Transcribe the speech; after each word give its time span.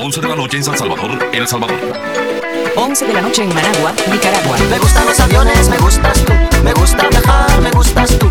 11 0.00 0.20
de 0.20 0.28
la 0.28 0.36
noche 0.36 0.56
en 0.58 0.64
San 0.64 0.78
Salvador, 0.78 1.18
El 1.32 1.48
Salvador. 1.48 1.76
11 2.76 3.06
de 3.06 3.12
la 3.12 3.20
noche 3.20 3.42
en 3.42 3.48
Managua, 3.48 3.92
Nicaragua. 4.10 4.56
Me 4.70 4.78
gustan 4.78 5.04
los 5.06 5.18
aviones, 5.18 5.68
me 5.68 5.76
gustas 5.78 6.24
tú. 6.24 6.32
Me 6.62 6.72
gusta 6.72 7.08
viajar, 7.08 7.60
me 7.60 7.70
gustas 7.72 8.16
tú. 8.16 8.30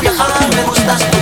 viajar, 0.00 0.54
me 0.56 0.62
gustas 0.62 1.10
tú. 1.10 1.19